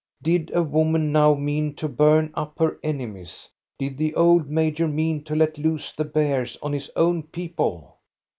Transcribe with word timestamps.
Did 0.23 0.49
a 0.55 0.63
woman 0.63 1.11
now 1.11 1.35
mean 1.35 1.75
to 1.75 1.87
burn 1.87 2.31
up 2.33 2.57
her 2.57 2.79
enemies; 2.81 3.49
did 3.77 3.99
the 3.99 4.15
old 4.15 4.49
major 4.49 4.87
mean 4.87 5.23
to 5.25 5.35
let 5.35 5.59
loose 5.59 5.91
the 5.93 6.05
bears 6.05 6.57
on 6.63 6.73
his 6.73 6.89
own 6.95 7.21
people? 7.21 7.97